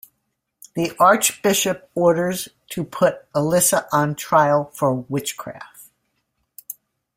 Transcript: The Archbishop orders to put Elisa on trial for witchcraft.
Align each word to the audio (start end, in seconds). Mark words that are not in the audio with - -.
The 0.75 0.93
Archbishop 0.97 1.91
orders 1.93 2.49
to 2.71 2.83
put 2.83 3.27
Elisa 3.35 3.87
on 3.95 4.15
trial 4.15 4.71
for 4.73 4.95
witchcraft. 4.95 5.89